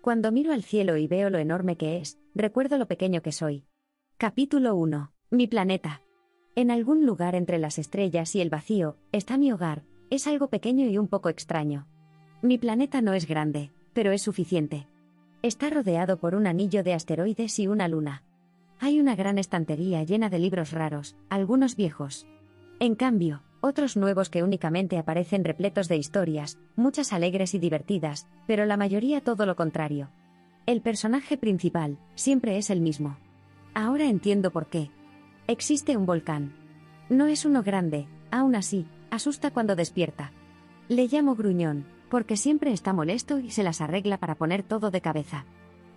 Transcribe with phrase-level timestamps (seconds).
[0.00, 3.66] Cuando miro al cielo y veo lo enorme que es, recuerdo lo pequeño que soy.
[4.16, 5.12] Capítulo 1.
[5.30, 6.00] Mi planeta.
[6.54, 10.86] En algún lugar entre las estrellas y el vacío, está mi hogar, es algo pequeño
[10.86, 11.86] y un poco extraño.
[12.40, 14.88] Mi planeta no es grande, pero es suficiente.
[15.42, 18.24] Está rodeado por un anillo de asteroides y una luna.
[18.78, 22.26] Hay una gran estantería llena de libros raros, algunos viejos.
[22.78, 28.66] En cambio, otros nuevos que únicamente aparecen repletos de historias, muchas alegres y divertidas, pero
[28.66, 30.10] la mayoría todo lo contrario.
[30.66, 33.16] El personaje principal, siempre es el mismo.
[33.74, 34.90] Ahora entiendo por qué.
[35.46, 36.54] Existe un volcán.
[37.08, 40.32] No es uno grande, aún así, asusta cuando despierta.
[40.88, 45.00] Le llamo gruñón, porque siempre está molesto y se las arregla para poner todo de
[45.00, 45.44] cabeza.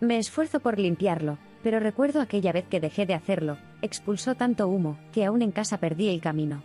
[0.00, 4.98] Me esfuerzo por limpiarlo, pero recuerdo aquella vez que dejé de hacerlo, expulsó tanto humo,
[5.12, 6.62] que aún en casa perdí el camino.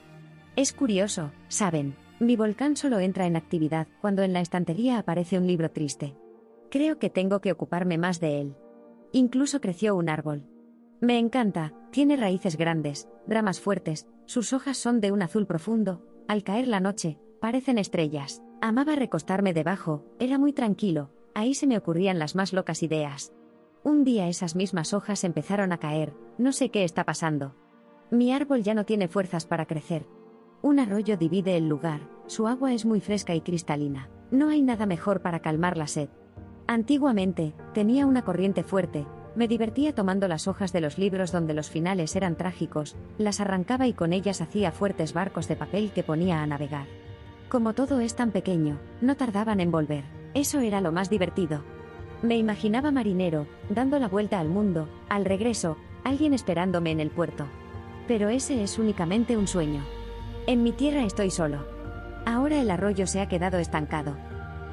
[0.56, 5.48] Es curioso, saben, mi volcán solo entra en actividad cuando en la estantería aparece un
[5.48, 6.16] libro triste.
[6.72, 8.56] Creo que tengo que ocuparme más de él.
[9.12, 10.46] Incluso creció un árbol.
[11.02, 16.44] Me encanta, tiene raíces grandes, ramas fuertes, sus hojas son de un azul profundo, al
[16.44, 18.42] caer la noche, parecen estrellas.
[18.62, 23.34] Amaba recostarme debajo, era muy tranquilo, ahí se me ocurrían las más locas ideas.
[23.84, 27.56] Un día esas mismas hojas empezaron a caer, no sé qué está pasando.
[28.10, 30.06] Mi árbol ya no tiene fuerzas para crecer,
[30.62, 34.10] un arroyo divide el lugar, su agua es muy fresca y cristalina.
[34.32, 36.10] No hay nada mejor para calmar la sed.
[36.68, 41.70] Antiguamente, tenía una corriente fuerte, me divertía tomando las hojas de los libros donde los
[41.70, 46.42] finales eran trágicos, las arrancaba y con ellas hacía fuertes barcos de papel que ponía
[46.42, 46.88] a navegar.
[47.50, 51.62] Como todo es tan pequeño, no tardaban en volver, eso era lo más divertido.
[52.22, 57.46] Me imaginaba marinero, dando la vuelta al mundo, al regreso, alguien esperándome en el puerto.
[58.08, 59.82] Pero ese es únicamente un sueño.
[60.48, 61.66] En mi tierra estoy solo.
[62.24, 64.16] Ahora el arroyo se ha quedado estancado.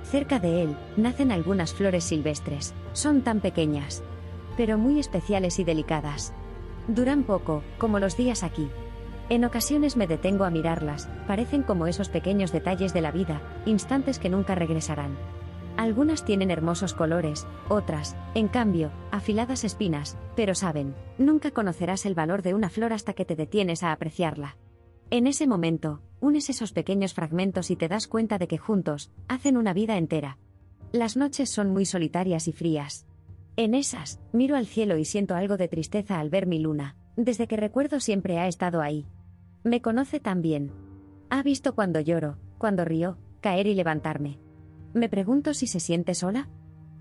[0.03, 4.03] Cerca de él, nacen algunas flores silvestres, son tan pequeñas,
[4.59, 6.35] pero muy especiales y delicadas.
[6.89, 8.69] Duran poco, como los días aquí.
[9.31, 14.19] En ocasiones me detengo a mirarlas, parecen como esos pequeños detalles de la vida, instantes
[14.19, 15.17] que nunca regresarán.
[15.79, 22.43] Algunas tienen hermosos colores, otras, en cambio, afiladas espinas, pero saben, nunca conocerás el valor
[22.43, 24.57] de una flor hasta que te detienes a apreciarla.
[25.13, 29.59] En ese momento, unes esos pequeños fragmentos y te das cuenta de que juntos, hacen
[29.59, 30.39] una vida entera.
[30.91, 33.07] Las noches son muy solitarias y frías.
[33.57, 37.47] En esas, miro al cielo y siento algo de tristeza al ver mi luna, desde
[37.47, 39.07] que recuerdo siempre ha estado ahí.
[39.65, 40.73] Me conoce tan bien.
[41.29, 44.39] Ha visto cuando lloro, cuando río, caer y levantarme.
[44.95, 46.49] Me pregunto si se siente sola.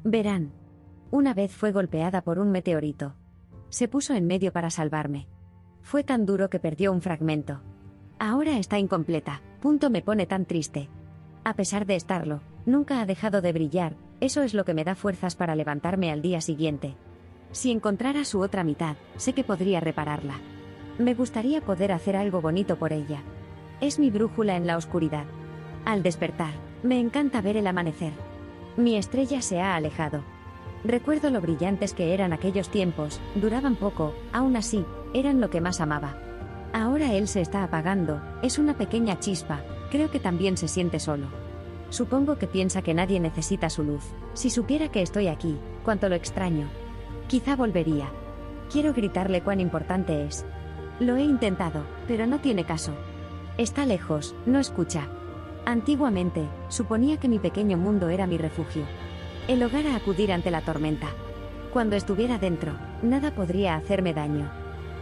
[0.03, 0.51] Verán.
[1.11, 3.15] Una vez fue golpeada por un meteorito.
[3.69, 5.29] Se puso en medio para salvarme.
[5.81, 7.61] Fue tan duro que perdió un fragmento.
[8.21, 10.89] Ahora está incompleta, punto me pone tan triste.
[11.43, 14.93] A pesar de estarlo, nunca ha dejado de brillar, eso es lo que me da
[14.93, 16.95] fuerzas para levantarme al día siguiente.
[17.51, 20.35] Si encontrara su otra mitad, sé que podría repararla.
[20.99, 23.23] Me gustaría poder hacer algo bonito por ella.
[23.79, 25.25] Es mi brújula en la oscuridad.
[25.83, 26.53] Al despertar,
[26.83, 28.13] me encanta ver el amanecer.
[28.77, 30.23] Mi estrella se ha alejado.
[30.83, 35.81] Recuerdo lo brillantes que eran aquellos tiempos, duraban poco, aún así, eran lo que más
[35.81, 36.30] amaba.
[36.73, 41.27] Ahora él se está apagando, es una pequeña chispa, creo que también se siente solo.
[41.89, 44.03] Supongo que piensa que nadie necesita su luz.
[44.33, 46.69] Si supiera que estoy aquí, cuánto lo extraño.
[47.27, 48.09] Quizá volvería.
[48.71, 50.45] Quiero gritarle cuán importante es.
[51.01, 52.93] Lo he intentado, pero no tiene caso.
[53.57, 55.09] Está lejos, no escucha.
[55.65, 58.83] Antiguamente, suponía que mi pequeño mundo era mi refugio.
[59.49, 61.07] El hogar a acudir ante la tormenta.
[61.73, 62.71] Cuando estuviera dentro,
[63.03, 64.60] nada podría hacerme daño.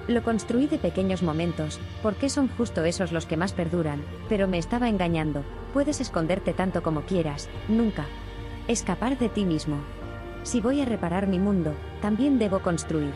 [0.10, 4.58] Lo construí de pequeños momentos, porque son justo esos los que más perduran, pero me
[4.58, 5.44] estaba engañando.
[5.72, 8.08] Puedes esconderte tanto como quieras, nunca.
[8.68, 9.78] Escapar de ti mismo.
[10.42, 13.14] Si voy a reparar mi mundo, también debo construir.